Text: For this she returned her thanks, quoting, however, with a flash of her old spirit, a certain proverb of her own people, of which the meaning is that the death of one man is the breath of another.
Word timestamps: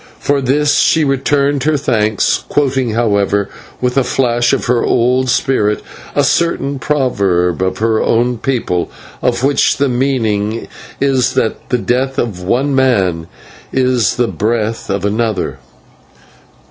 For 0.17 0.41
this 0.41 0.79
she 0.79 1.03
returned 1.03 1.65
her 1.65 1.77
thanks, 1.77 2.43
quoting, 2.49 2.93
however, 2.95 3.49
with 3.79 3.97
a 3.99 4.03
flash 4.03 4.51
of 4.51 4.65
her 4.65 4.83
old 4.83 5.29
spirit, 5.29 5.83
a 6.15 6.23
certain 6.23 6.79
proverb 6.79 7.61
of 7.61 7.77
her 7.77 8.01
own 8.01 8.39
people, 8.39 8.89
of 9.21 9.43
which 9.43 9.77
the 9.77 9.89
meaning 9.89 10.67
is 10.99 11.33
that 11.35 11.69
the 11.69 11.77
death 11.77 12.17
of 12.17 12.41
one 12.41 12.73
man 12.73 13.27
is 13.71 14.15
the 14.15 14.27
breath 14.27 14.89
of 14.89 15.05
another. 15.05 15.59